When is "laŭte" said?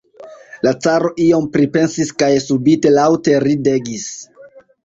2.97-3.37